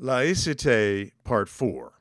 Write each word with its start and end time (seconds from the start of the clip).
Laïcité 0.00 1.12
Part 1.24 1.46
4 1.46 1.92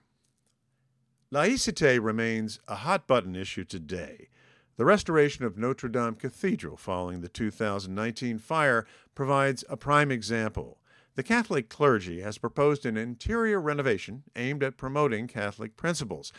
Laïcité 1.34 2.00
remains 2.02 2.58
a 2.66 2.76
hot 2.76 3.06
button 3.08 3.36
issue 3.36 3.66
today. 3.66 4.30
The 4.78 4.86
restoration 4.86 5.44
of 5.44 5.58
Notre 5.58 5.90
Dame 5.90 6.16
Cathedral 6.16 6.78
following 6.78 7.20
the 7.20 7.28
2019 7.28 8.38
fire 8.38 8.86
provides 9.16 9.66
a 9.68 9.76
prime 9.76 10.12
example. 10.12 10.80
The 11.16 11.24
Catholic 11.24 11.68
clergy 11.68 12.22
has 12.22 12.38
proposed 12.38 12.86
an 12.86 12.96
interior 12.96 13.60
renovation 13.60 14.24
aimed 14.34 14.64
at 14.64 14.78
promoting 14.78 15.28
Catholic 15.28 15.76
principles. 15.76 16.32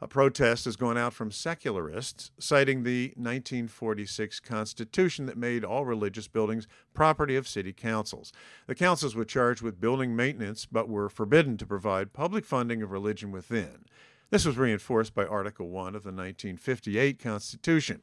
A 0.00 0.06
protest 0.06 0.64
has 0.66 0.76
gone 0.76 0.96
out 0.96 1.12
from 1.12 1.32
secularists, 1.32 2.30
citing 2.38 2.84
the 2.84 3.08
1946 3.16 4.38
Constitution 4.38 5.26
that 5.26 5.36
made 5.36 5.64
all 5.64 5.84
religious 5.84 6.28
buildings 6.28 6.68
property 6.94 7.34
of 7.34 7.48
city 7.48 7.72
councils. 7.72 8.32
The 8.68 8.76
councils 8.76 9.16
were 9.16 9.24
charged 9.24 9.60
with 9.60 9.80
building 9.80 10.14
maintenance 10.14 10.66
but 10.66 10.88
were 10.88 11.08
forbidden 11.08 11.56
to 11.56 11.66
provide 11.66 12.12
public 12.12 12.44
funding 12.44 12.80
of 12.80 12.92
religion 12.92 13.32
within. 13.32 13.86
This 14.30 14.44
was 14.44 14.56
reinforced 14.56 15.14
by 15.14 15.24
Article 15.24 15.68
1 15.68 15.96
of 15.96 16.04
the 16.04 16.10
1958 16.12 17.18
Constitution. 17.18 18.02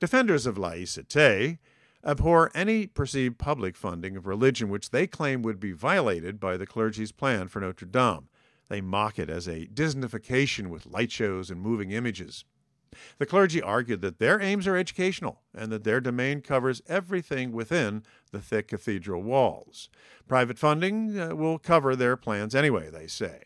Defenders 0.00 0.44
of 0.46 0.56
laïcité 0.56 1.58
abhor 2.04 2.50
any 2.52 2.86
perceived 2.86 3.38
public 3.38 3.76
funding 3.76 4.16
of 4.16 4.26
religion 4.26 4.70
which 4.70 4.90
they 4.90 5.06
claim 5.06 5.42
would 5.42 5.60
be 5.60 5.72
violated 5.72 6.40
by 6.40 6.56
the 6.56 6.66
clergy's 6.66 7.12
plan 7.12 7.46
for 7.46 7.60
Notre 7.60 7.86
Dame. 7.86 8.28
They 8.70 8.80
mock 8.80 9.18
it 9.18 9.28
as 9.28 9.48
a 9.48 9.66
Disneyfication 9.66 10.68
with 10.68 10.86
light 10.86 11.10
shows 11.10 11.50
and 11.50 11.60
moving 11.60 11.90
images. 11.90 12.44
The 13.18 13.26
clergy 13.26 13.60
argued 13.60 14.00
that 14.00 14.18
their 14.18 14.40
aims 14.40 14.66
are 14.66 14.76
educational 14.76 15.42
and 15.54 15.70
that 15.72 15.84
their 15.84 16.00
domain 16.00 16.40
covers 16.40 16.80
everything 16.88 17.52
within 17.52 18.04
the 18.30 18.40
thick 18.40 18.68
cathedral 18.68 19.22
walls. 19.22 19.88
Private 20.28 20.58
funding 20.58 21.18
uh, 21.18 21.34
will 21.34 21.58
cover 21.58 21.94
their 21.94 22.16
plans 22.16 22.54
anyway, 22.54 22.90
they 22.90 23.06
say. 23.08 23.42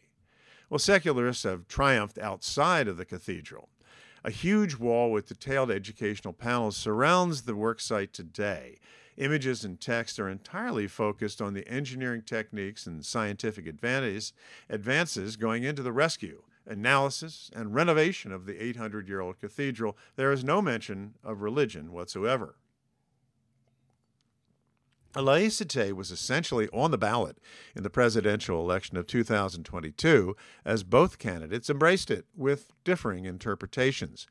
Well, 0.68 0.78
secularists 0.78 1.44
have 1.44 1.68
triumphed 1.68 2.18
outside 2.18 2.86
of 2.86 2.96
the 2.98 3.04
cathedral. 3.04 3.70
A 4.24 4.30
huge 4.30 4.76
wall 4.76 5.10
with 5.10 5.28
detailed 5.28 5.70
educational 5.70 6.32
panels 6.32 6.76
surrounds 6.76 7.42
the 7.42 7.52
worksite 7.52 8.12
today. 8.12 8.78
Images 9.16 9.64
and 9.64 9.80
text 9.80 10.18
are 10.18 10.28
entirely 10.28 10.88
focused 10.88 11.40
on 11.40 11.54
the 11.54 11.66
engineering 11.68 12.22
techniques 12.22 12.86
and 12.86 13.04
scientific 13.04 13.66
advances 13.66 14.32
going 15.36 15.62
into 15.62 15.82
the 15.82 15.92
rescue, 15.92 16.42
analysis, 16.66 17.50
and 17.54 17.74
renovation 17.74 18.32
of 18.32 18.46
the 18.46 18.62
800 18.62 19.08
year 19.08 19.20
old 19.20 19.38
cathedral. 19.40 19.96
There 20.16 20.32
is 20.32 20.42
no 20.42 20.60
mention 20.60 21.14
of 21.22 21.42
religion 21.42 21.92
whatsoever. 21.92 22.56
Laïcité 25.14 25.92
was 25.92 26.10
essentially 26.10 26.68
on 26.72 26.90
the 26.90 26.98
ballot 26.98 27.38
in 27.76 27.84
the 27.84 27.90
presidential 27.90 28.60
election 28.60 28.96
of 28.96 29.06
2022, 29.06 30.36
as 30.64 30.82
both 30.82 31.20
candidates 31.20 31.70
embraced 31.70 32.10
it 32.10 32.26
with 32.34 32.72
differing 32.82 33.24
interpretations. 33.24 34.26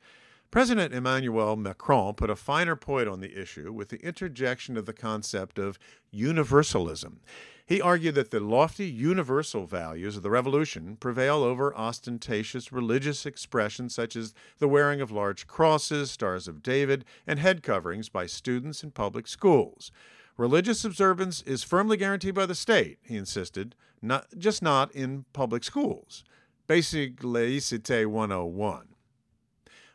President 0.54 0.94
Emmanuel 0.94 1.56
Macron 1.56 2.14
put 2.14 2.30
a 2.30 2.36
finer 2.36 2.76
point 2.76 3.08
on 3.08 3.18
the 3.18 3.36
issue 3.36 3.72
with 3.72 3.88
the 3.88 4.00
interjection 4.06 4.76
of 4.76 4.86
the 4.86 4.92
concept 4.92 5.58
of 5.58 5.80
universalism. 6.12 7.18
He 7.66 7.80
argued 7.80 8.14
that 8.14 8.30
the 8.30 8.38
lofty 8.38 8.86
universal 8.86 9.66
values 9.66 10.16
of 10.16 10.22
the 10.22 10.30
revolution 10.30 10.94
prevail 10.94 11.42
over 11.42 11.76
ostentatious 11.76 12.70
religious 12.70 13.26
expressions 13.26 13.96
such 13.96 14.14
as 14.14 14.32
the 14.60 14.68
wearing 14.68 15.00
of 15.00 15.10
large 15.10 15.48
crosses, 15.48 16.12
stars 16.12 16.46
of 16.46 16.62
David, 16.62 17.04
and 17.26 17.40
head 17.40 17.64
coverings 17.64 18.08
by 18.08 18.26
students 18.26 18.84
in 18.84 18.92
public 18.92 19.26
schools. 19.26 19.90
Religious 20.36 20.84
observance 20.84 21.42
is 21.42 21.64
firmly 21.64 21.96
guaranteed 21.96 22.36
by 22.36 22.46
the 22.46 22.54
state, 22.54 22.98
he 23.02 23.16
insisted, 23.16 23.74
not, 24.00 24.28
just 24.38 24.62
not 24.62 24.92
in 24.92 25.24
public 25.32 25.64
schools. 25.64 26.22
Basic 26.68 27.22
Laïcité 27.22 28.06
101. 28.06 28.93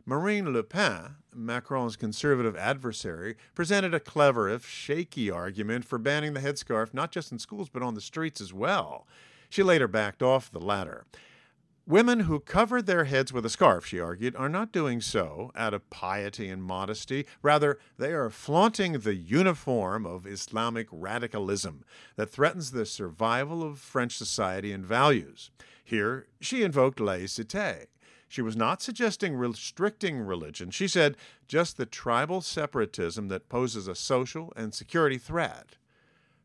Marine 0.10 0.52
Le 0.52 0.64
Pen, 0.64 1.17
Macron's 1.36 1.95
conservative 1.95 2.58
adversary, 2.58 3.36
presented 3.54 3.94
a 3.94 4.00
clever, 4.00 4.50
if 4.50 4.67
shaky, 4.67 5.30
argument 5.30 5.86
for 5.86 6.00
banning 6.00 6.33
the 6.33 6.39
headscarf 6.39 6.95
not 6.95 7.11
just 7.11 7.32
in 7.32 7.38
schools 7.38 7.70
but 7.70 7.83
on 7.83 7.94
the 7.94 8.02
streets 8.02 8.42
as 8.42 8.52
well. 8.52 9.06
She 9.52 9.61
later 9.61 9.88
backed 9.88 10.23
off 10.23 10.50
the 10.50 10.60
latter. 10.60 11.06
Women 11.86 12.22
who 12.22 12.39
cover 12.39 12.82
their 12.82 13.04
heads 13.04 13.32
with 13.32 13.45
a 13.45 13.52
scarf, 13.52 13.86
she 13.86 14.00
argued, 14.00 14.36
are 14.36 14.50
not 14.50 14.72
doing 14.72 15.00
so 15.00 15.52
out 15.56 15.76
of 15.76 15.88
piety 15.92 16.50
and 16.50 16.64
modesty. 16.64 17.28
Rather, 17.44 17.78
they 18.00 18.12
are 18.12 18.32
flaunting 18.32 18.94
the 18.94 19.14
uniform 19.14 20.08
of 20.08 20.26
Islamic 20.26 20.88
radicalism 20.92 21.83
that 22.16 22.32
threatens 22.32 22.72
the 22.72 22.88
survival 22.88 23.62
of 23.62 23.78
French 23.78 24.17
society 24.17 24.72
and 24.72 24.83
values. 24.83 25.52
Here, 25.83 26.26
she 26.42 26.64
invoked 26.64 26.98
laïcité. 26.98 27.86
She 28.30 28.44
was 28.44 28.56
not 28.56 28.82
suggesting 28.82 29.36
restricting 29.36 30.20
religion. 30.20 30.70
She 30.70 30.88
said 30.88 31.17
just 31.48 31.78
the 31.78 31.88
tribal 31.88 32.42
separatism 32.42 33.28
that 33.28 33.50
poses 33.50 33.88
a 33.88 33.95
social 33.95 34.54
and 34.56 34.72
security 34.72 35.17
threat. 35.17 35.78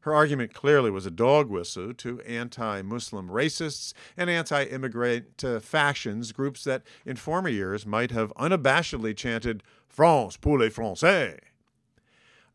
Her 0.01 0.15
argument 0.15 0.55
clearly 0.55 0.91
was 0.91 1.07
a 1.07 1.11
dog 1.11 1.49
whistle 1.51 1.93
to 1.95 2.21
anti 2.23 2.83
Muslim 2.83 3.29
racists 3.29 3.93
and 4.17 4.31
anti 4.31 4.65
immigrant 4.65 5.45
factions, 5.63 6.33
groups 6.33 6.65
that 6.65 6.83
in 7.05 7.17
former 7.17 7.51
years 7.51 7.87
might 7.87 8.11
have 8.11 8.33
unabashedly 8.35 9.15
chanted, 9.15 9.63
France 9.87 10.39
pour 10.39 10.59
les 10.59 10.71
Français. 10.71 11.39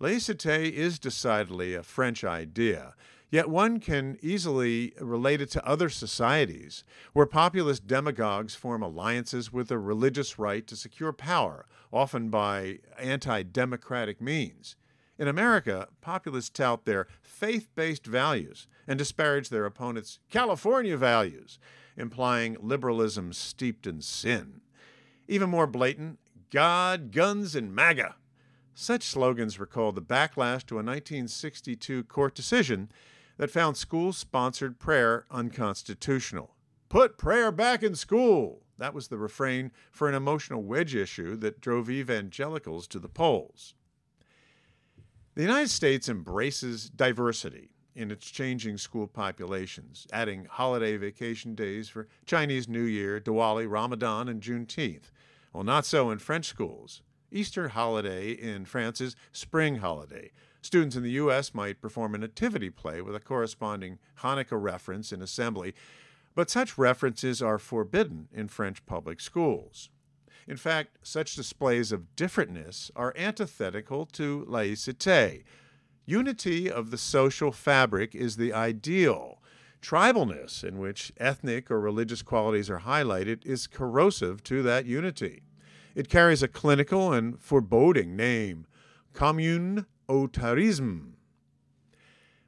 Laïcité 0.02 0.72
is 0.72 0.98
decidedly 0.98 1.74
a 1.74 1.84
French 1.84 2.24
idea, 2.24 2.96
Yet 3.32 3.48
one 3.48 3.80
can 3.80 4.18
easily 4.22 4.94
relate 5.00 5.40
it 5.40 5.52
to 5.52 5.66
other 5.66 5.90
societies 5.90 6.84
where 7.14 7.28
populist 7.28 7.86
demagogues 7.86 8.56
form 8.56 8.82
alliances 8.82 9.54
with 9.54 9.68
the 9.68 9.78
religious 9.78 10.40
right 10.40 10.66
to 10.66 10.76
secure 10.76 11.14
power, 11.14 11.68
often 11.94 12.30
by 12.30 12.80
anti 12.98 13.44
democratic 13.44 14.20
means. 14.20 14.76
In 15.20 15.28
America, 15.28 15.90
populists 16.02 16.50
tout 16.50 16.86
their 16.86 17.08
faith 17.22 17.68
based 17.76 18.08
values 18.08 18.68
and 18.88 18.98
disparage 18.98 19.50
their 19.50 19.66
opponents' 19.66 20.18
California 20.32 20.98
values, 20.98 21.60
implying 21.98 22.58
liberalism 22.60 23.34
steeped 23.34 23.86
in 23.86 24.02
sin. 24.02 24.62
Even 25.28 25.50
more 25.50 25.68
blatant, 25.68 26.18
God, 26.50 27.12
guns, 27.12 27.54
and 27.54 27.76
MAGA. 27.76 28.16
Such 28.74 29.04
slogans 29.04 29.60
recall 29.60 29.92
the 29.92 30.02
backlash 30.02 30.66
to 30.68 30.76
a 30.76 30.82
1962 30.82 32.06
court 32.06 32.34
decision 32.34 32.90
that 33.40 33.50
found 33.50 33.78
school 33.78 34.12
sponsored 34.12 34.80
prayer 34.80 35.26
unconstitutional. 35.32 36.56
Put 36.90 37.18
prayer 37.18 37.52
back 37.54 37.82
in 37.82 37.96
school! 37.96 38.64
That 38.78 38.94
was 38.94 39.08
the 39.08 39.18
refrain 39.18 39.72
for 39.92 40.10
an 40.10 40.16
emotional 40.16 40.62
wedge 40.62 40.94
issue 40.94 41.38
that 41.38 41.62
drove 41.62 41.90
evangelicals 41.90 42.86
to 42.90 43.00
the 43.00 43.08
polls. 43.08 43.76
The 45.36 45.44
United 45.44 45.70
States 45.70 46.10
embraces 46.10 46.90
diversity 46.90 47.72
in 47.96 48.12
its 48.12 48.30
changing 48.30 48.78
school 48.78 49.08
populations, 49.08 50.06
adding 50.12 50.46
holiday 50.50 50.98
vacation 50.98 51.56
days 51.56 51.88
for 51.88 52.10
Chinese 52.26 52.68
New 52.68 52.84
Year, 52.84 53.22
Diwali, 53.22 53.70
Ramadan, 53.70 54.28
and 54.28 54.42
Juneteenth. 54.42 55.12
Well, 55.54 55.64
not 55.64 55.86
so 55.86 56.10
in 56.10 56.20
French 56.20 56.46
schools. 56.46 57.02
Easter 57.32 57.70
holiday 57.70 58.32
in 58.32 58.66
France 58.66 59.00
is 59.00 59.16
spring 59.32 59.78
holiday, 59.78 60.32
Students 60.62 60.96
in 60.96 61.04
the 61.04 61.12
U.S. 61.12 61.54
might 61.54 61.82
perform 61.82 62.16
a 62.16 62.18
nativity 62.18 62.70
play 62.70 63.02
with 63.02 63.16
a 63.16 63.20
corresponding 63.20 64.00
Hanukkah 64.20 64.62
reference 64.62 65.12
in 65.12 65.22
assembly, 65.22 65.74
but 66.36 66.50
such 66.50 66.78
references 66.78 67.42
are 67.42 67.58
forbidden 67.58 68.28
in 68.34 68.48
French 68.48 68.86
public 68.86 69.20
schools. 69.20 69.90
In 70.48 70.58
fact, 70.58 70.98
such 71.04 71.36
displays 71.36 71.92
of 71.92 72.16
differentness 72.16 72.92
are 72.96 73.14
antithetical 73.16 74.06
to 74.08 74.46
laïcité. 74.50 75.44
Unity 76.06 76.70
of 76.70 76.92
the 76.92 76.98
social 76.98 77.52
fabric 77.52 78.16
is 78.16 78.36
the 78.36 78.52
ideal. 78.52 79.42
Tribalness, 79.82 80.64
in 80.64 80.80
which 80.80 81.14
ethnic 81.18 81.72
or 81.72 81.80
religious 81.80 82.22
qualities 82.22 82.70
are 82.70 82.80
highlighted, 82.80 83.46
is 83.46 83.68
corrosive 83.68 84.44
to 84.44 84.62
that 84.64 84.86
unity. 84.86 85.44
It 85.96 86.10
carries 86.10 86.44
a 86.44 86.48
clinical 86.48 87.14
and 87.14 87.40
foreboding 87.40 88.16
name 88.16 88.66
commune 89.14 89.86
autoritarisme. 90.10 91.12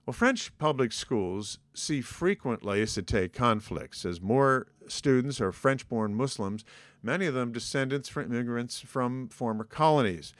Well, 0.06 0.14
French 0.14 0.58
public 0.58 0.92
schools 0.92 1.60
see 1.74 2.02
frequent 2.02 2.64
laïcité 2.64 3.32
conflicts 3.32 4.04
as 4.04 4.20
more 4.20 4.68
students 4.88 5.40
are 5.40 5.52
French 5.52 5.88
born 5.88 6.16
Muslims, 6.16 6.66
many 7.04 7.28
of 7.28 7.36
them 7.36 7.52
descendants 7.52 8.10
from 8.10 8.26
immigrants 8.26 8.80
from 8.80 9.30
former 9.30 9.64
colonies. 9.64 10.34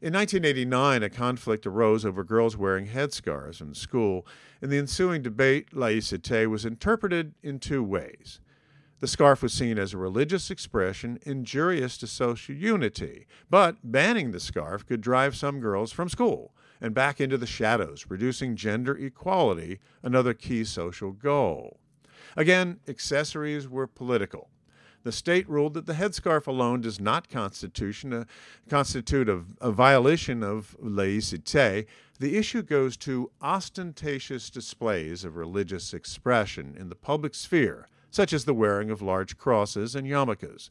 In 0.00 0.12
1989, 0.12 1.02
a 1.02 1.10
conflict 1.10 1.66
arose 1.66 2.04
over 2.04 2.22
girls 2.22 2.56
wearing 2.56 2.88
headscarves 2.88 3.60
in 3.60 3.74
school. 3.74 4.26
In 4.62 4.70
the 4.70 4.78
ensuing 4.78 5.22
debate, 5.22 5.72
laïcité 5.72 6.46
was 6.46 6.64
interpreted 6.64 7.34
in 7.42 7.58
two 7.58 7.82
ways. 7.82 8.40
The 9.00 9.08
scarf 9.08 9.42
was 9.42 9.52
seen 9.52 9.78
as 9.78 9.94
a 9.94 9.98
religious 9.98 10.50
expression 10.50 11.18
injurious 11.22 11.96
to 11.98 12.06
social 12.06 12.54
unity, 12.54 13.26
but 13.48 13.76
banning 13.82 14.32
the 14.32 14.40
scarf 14.40 14.86
could 14.86 15.00
drive 15.00 15.34
some 15.34 15.60
girls 15.60 15.92
from 15.92 16.08
school 16.08 16.52
and 16.80 16.94
back 16.94 17.20
into 17.20 17.36
the 17.36 17.46
shadows, 17.46 18.06
reducing 18.08 18.56
gender 18.56 18.96
equality, 18.96 19.78
another 20.02 20.34
key 20.34 20.64
social 20.64 21.12
goal. 21.12 21.78
Again, 22.36 22.80
accessories 22.86 23.68
were 23.68 23.86
political. 23.86 24.48
The 25.04 25.12
state 25.12 25.48
ruled 25.48 25.74
that 25.74 25.86
the 25.86 25.94
headscarf 25.94 26.46
alone 26.46 26.80
does 26.80 27.00
not 27.00 27.28
constitute 27.28 28.04
a, 28.04 28.20
uh, 28.20 28.24
constitute 28.68 29.28
a, 29.28 29.42
a 29.60 29.70
violation 29.70 30.42
of 30.42 30.76
laïcité. 30.82 31.86
The 32.18 32.36
issue 32.36 32.62
goes 32.62 32.96
to 32.98 33.30
ostentatious 33.40 34.50
displays 34.50 35.24
of 35.24 35.36
religious 35.36 35.94
expression 35.94 36.76
in 36.78 36.88
the 36.88 36.96
public 36.96 37.34
sphere, 37.34 37.88
such 38.10 38.32
as 38.32 38.44
the 38.44 38.54
wearing 38.54 38.90
of 38.90 39.00
large 39.00 39.38
crosses 39.38 39.94
and 39.94 40.06
yarmulkes. 40.06 40.68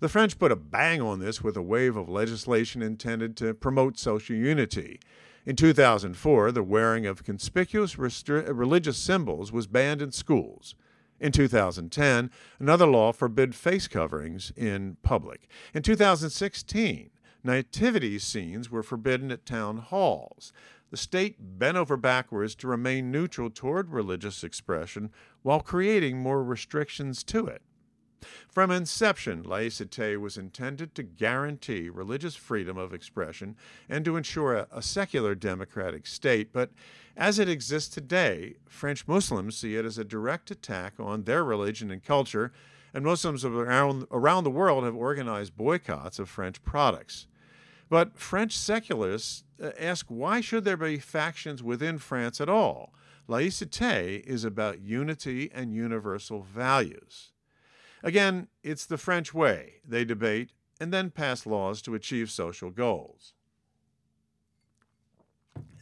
The 0.00 0.08
French 0.08 0.38
put 0.38 0.50
a 0.50 0.56
bang 0.56 1.00
on 1.00 1.20
this 1.20 1.42
with 1.42 1.56
a 1.56 1.62
wave 1.62 1.96
of 1.96 2.08
legislation 2.08 2.82
intended 2.82 3.36
to 3.36 3.54
promote 3.54 3.98
social 3.98 4.34
unity. 4.34 4.98
In 5.46 5.56
2004, 5.56 6.52
the 6.52 6.62
wearing 6.62 7.06
of 7.06 7.24
conspicuous 7.24 7.96
restri- 7.96 8.46
religious 8.52 8.98
symbols 8.98 9.50
was 9.50 9.66
banned 9.66 10.02
in 10.02 10.12
schools. 10.12 10.74
In 11.18 11.32
2010, 11.32 12.30
another 12.58 12.86
law 12.86 13.12
forbid 13.12 13.54
face 13.54 13.88
coverings 13.88 14.52
in 14.56 14.96
public. 15.02 15.48
In 15.72 15.82
2016, 15.82 17.10
nativity 17.42 18.18
scenes 18.18 18.70
were 18.70 18.82
forbidden 18.82 19.30
at 19.30 19.46
town 19.46 19.78
halls. 19.78 20.52
The 20.90 20.96
state 20.96 21.36
bent 21.38 21.76
over 21.76 21.96
backwards 21.96 22.54
to 22.56 22.68
remain 22.68 23.10
neutral 23.10 23.48
toward 23.48 23.90
religious 23.90 24.44
expression 24.44 25.10
while 25.42 25.60
creating 25.60 26.18
more 26.18 26.42
restrictions 26.42 27.22
to 27.24 27.46
it. 27.46 27.62
From 28.48 28.70
inception, 28.70 29.44
laïcité 29.44 30.18
was 30.18 30.36
intended 30.36 30.94
to 30.94 31.02
guarantee 31.02 31.88
religious 31.88 32.36
freedom 32.36 32.76
of 32.76 32.92
expression 32.92 33.56
and 33.88 34.04
to 34.04 34.16
ensure 34.16 34.54
a, 34.54 34.68
a, 34.72 34.82
secular 34.82 35.34
democratic 35.34 36.06
state, 36.06 36.52
but 36.52 36.70
as 37.16 37.38
it 37.38 37.48
exists 37.48 37.92
today, 37.92 38.56
French 38.68 39.06
Muslims 39.06 39.56
see 39.56 39.76
it 39.76 39.84
as 39.84 39.98
a 39.98 40.04
direct 40.04 40.50
attack 40.50 40.94
on 40.98 41.24
their 41.24 41.44
religion 41.44 41.90
and 41.90 42.04
culture, 42.04 42.52
and 42.94 43.04
Muslims 43.04 43.44
around, 43.44 44.06
around 44.10 44.44
the 44.44 44.50
world 44.50 44.84
have 44.84 44.96
organized 44.96 45.56
boycotts 45.56 46.18
of 46.18 46.28
French 46.28 46.62
products. 46.62 47.26
But 47.88 48.18
French 48.18 48.56
secularists 48.56 49.44
uh, 49.62 49.70
ask 49.78 50.06
why 50.08 50.40
should 50.40 50.64
there 50.64 50.76
be 50.76 50.98
factions 50.98 51.62
within 51.62 51.98
France 51.98 52.40
at 52.40 52.48
all? 52.48 52.94
Laïcité 53.28 54.20
is 54.24 54.44
about 54.44 54.80
unity 54.80 55.50
and 55.52 55.74
universal 55.74 56.42
values. 56.42 57.29
Again, 58.02 58.48
it's 58.62 58.86
the 58.86 58.98
French 58.98 59.34
way. 59.34 59.74
They 59.86 60.04
debate 60.04 60.52
and 60.80 60.92
then 60.92 61.10
pass 61.10 61.44
laws 61.44 61.82
to 61.82 61.94
achieve 61.94 62.30
social 62.30 62.70
goals. 62.70 63.34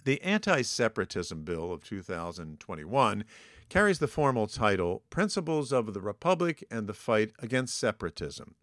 The 0.05 0.21
Anti 0.23 0.63
Separatism 0.63 1.45
Bill 1.45 1.73
of 1.73 1.85
2021 1.85 3.25
carries 3.69 3.99
the 3.99 4.09
formal 4.09 4.47
title 4.47 5.03
Principles 5.11 5.73
of 5.73 5.93
the 5.93 6.01
Republic 6.01 6.65
and 6.71 6.87
the 6.87 6.95
Fight 6.95 7.33
Against 7.41 7.79
Separatism. 7.79 8.55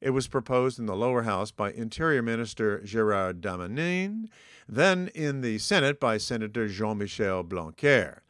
It 0.00 0.10
was 0.10 0.28
proposed 0.28 0.78
in 0.78 0.86
the 0.86 0.94
lower 0.94 1.22
house 1.22 1.50
by 1.50 1.72
Interior 1.72 2.22
Minister 2.22 2.80
Gerard 2.82 3.40
Darmanin, 3.40 4.28
then 4.68 5.08
in 5.14 5.40
the 5.40 5.58
Senate 5.58 5.98
by 5.98 6.18
Senator 6.18 6.68
Jean 6.68 6.98
Michel 6.98 7.42
Blanquer. 7.42 8.22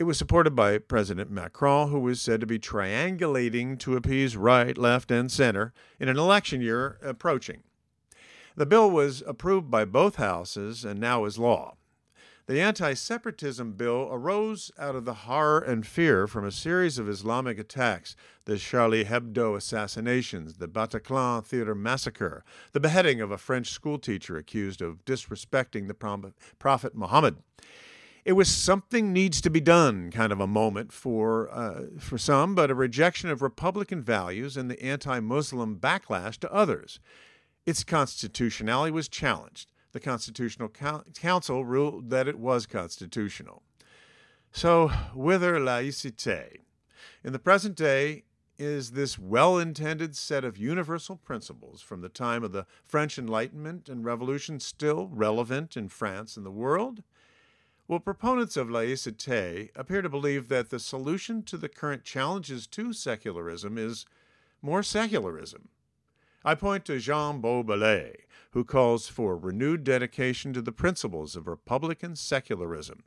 It 0.00 0.04
was 0.04 0.16
supported 0.16 0.56
by 0.56 0.78
President 0.78 1.30
Macron, 1.30 1.90
who 1.90 1.98
was 2.00 2.22
said 2.22 2.40
to 2.40 2.46
be 2.46 2.58
triangulating 2.58 3.78
to 3.80 3.96
appease 3.96 4.34
right, 4.34 4.78
left, 4.78 5.10
and 5.10 5.30
center 5.30 5.74
in 5.98 6.08
an 6.08 6.16
election 6.16 6.62
year 6.62 6.96
approaching. 7.02 7.64
The 8.56 8.64
bill 8.64 8.90
was 8.90 9.22
approved 9.26 9.70
by 9.70 9.84
both 9.84 10.16
houses 10.16 10.86
and 10.86 10.98
now 11.00 11.26
is 11.26 11.38
law. 11.38 11.76
The 12.46 12.62
anti 12.62 12.94
separatism 12.94 13.72
bill 13.72 14.08
arose 14.10 14.70
out 14.78 14.96
of 14.96 15.04
the 15.04 15.28
horror 15.28 15.60
and 15.60 15.86
fear 15.86 16.26
from 16.26 16.46
a 16.46 16.50
series 16.50 16.98
of 16.98 17.06
Islamic 17.06 17.58
attacks 17.58 18.16
the 18.46 18.56
Charlie 18.56 19.04
Hebdo 19.04 19.54
assassinations, 19.54 20.54
the 20.54 20.66
Bataclan 20.66 21.44
theater 21.44 21.74
massacre, 21.74 22.42
the 22.72 22.80
beheading 22.80 23.20
of 23.20 23.30
a 23.30 23.36
French 23.36 23.68
schoolteacher 23.68 24.38
accused 24.38 24.80
of 24.80 25.04
disrespecting 25.04 25.88
the 25.88 26.32
Prophet 26.58 26.94
Muhammad 26.94 27.36
it 28.24 28.32
was 28.32 28.48
something 28.48 29.12
needs 29.12 29.40
to 29.40 29.50
be 29.50 29.60
done 29.60 30.10
kind 30.10 30.32
of 30.32 30.40
a 30.40 30.46
moment 30.46 30.92
for 30.92 31.48
uh, 31.52 31.86
for 31.98 32.18
some, 32.18 32.54
but 32.54 32.70
a 32.70 32.74
rejection 32.74 33.30
of 33.30 33.42
Republican 33.42 34.02
values 34.02 34.56
and 34.56 34.70
the 34.70 34.82
anti-Muslim 34.82 35.76
backlash 35.76 36.38
to 36.38 36.52
others. 36.52 37.00
Its 37.66 37.84
constitutionality 37.84 38.90
was 38.90 39.08
challenged. 39.08 39.70
The 39.92 40.00
Constitutional 40.00 40.68
Council 41.14 41.64
ruled 41.64 42.10
that 42.10 42.28
it 42.28 42.38
was 42.38 42.66
constitutional. 42.66 43.62
So, 44.52 44.88
whither 45.14 45.58
laïcité? 45.58 46.58
In 47.24 47.32
the 47.32 47.38
present 47.38 47.76
day, 47.76 48.24
is 48.58 48.90
this 48.92 49.18
well 49.18 49.58
intended 49.58 50.14
set 50.14 50.44
of 50.44 50.58
universal 50.58 51.16
principles 51.16 51.80
from 51.80 52.02
the 52.02 52.08
time 52.08 52.44
of 52.44 52.52
the 52.52 52.66
French 52.86 53.18
Enlightenment 53.18 53.88
and 53.88 54.04
Revolution 54.04 54.60
still 54.60 55.08
relevant 55.10 55.76
in 55.76 55.88
France 55.88 56.36
and 56.36 56.44
the 56.44 56.50
world? 56.50 57.02
Well, 57.90 57.98
proponents 57.98 58.56
of 58.56 58.68
laïcité 58.68 59.70
appear 59.74 60.00
to 60.00 60.08
believe 60.08 60.46
that 60.46 60.70
the 60.70 60.78
solution 60.78 61.42
to 61.42 61.56
the 61.56 61.68
current 61.68 62.04
challenges 62.04 62.68
to 62.68 62.92
secularism 62.92 63.76
is 63.76 64.06
more 64.62 64.84
secularism. 64.84 65.70
I 66.44 66.54
point 66.54 66.84
to 66.84 67.00
Jean 67.00 67.40
Beausoleil, 67.40 68.12
who 68.52 68.62
calls 68.62 69.08
for 69.08 69.36
renewed 69.36 69.82
dedication 69.82 70.52
to 70.52 70.62
the 70.62 70.70
principles 70.70 71.34
of 71.34 71.48
Republican 71.48 72.14
secularism. 72.14 73.02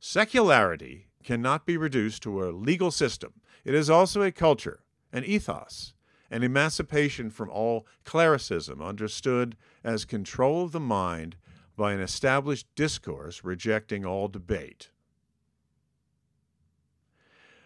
Secularity 0.00 1.06
cannot 1.22 1.64
be 1.64 1.76
reduced 1.76 2.24
to 2.24 2.42
a 2.42 2.50
legal 2.50 2.90
system. 2.90 3.34
It 3.64 3.74
is 3.74 3.88
also 3.88 4.22
a 4.22 4.32
culture, 4.32 4.80
an 5.12 5.24
ethos, 5.24 5.92
an 6.32 6.42
emancipation 6.42 7.30
from 7.30 7.48
all 7.48 7.86
clericism, 8.04 8.82
understood 8.82 9.56
as 9.84 10.04
control 10.04 10.64
of 10.64 10.72
the 10.72 10.80
mind 10.80 11.36
by 11.78 11.92
an 11.92 12.00
established 12.00 12.66
discourse 12.74 13.42
rejecting 13.42 14.04
all 14.04 14.28
debate. 14.28 14.90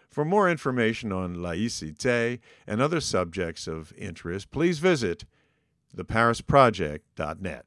For 0.09 0.23
more 0.23 0.47
information 0.49 1.11
on 1.11 1.37
laïcité 1.37 2.39
and 2.67 2.79
other 2.79 3.01
subjects 3.01 3.67
of 3.67 3.91
interest, 3.97 4.51
please 4.51 4.77
visit 4.77 5.25
theparisproject.net. 5.97 7.65